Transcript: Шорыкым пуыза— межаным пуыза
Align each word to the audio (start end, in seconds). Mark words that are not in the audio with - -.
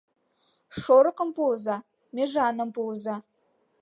Шорыкым 0.79 1.29
пуыза— 1.35 1.77
межаным 2.15 2.69
пуыза 2.75 3.15